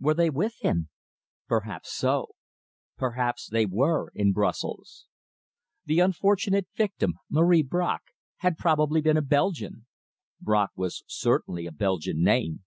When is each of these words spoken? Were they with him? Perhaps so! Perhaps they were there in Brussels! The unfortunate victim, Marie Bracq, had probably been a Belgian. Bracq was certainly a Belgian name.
Were 0.00 0.14
they 0.14 0.30
with 0.30 0.54
him? 0.62 0.88
Perhaps 1.48 1.92
so! 1.92 2.28
Perhaps 2.96 3.50
they 3.50 3.66
were 3.66 4.10
there 4.14 4.22
in 4.22 4.32
Brussels! 4.32 5.04
The 5.84 6.00
unfortunate 6.00 6.66
victim, 6.74 7.18
Marie 7.28 7.62
Bracq, 7.62 8.00
had 8.38 8.56
probably 8.56 9.02
been 9.02 9.18
a 9.18 9.20
Belgian. 9.20 9.84
Bracq 10.42 10.68
was 10.76 11.04
certainly 11.06 11.66
a 11.66 11.72
Belgian 11.72 12.22
name. 12.24 12.64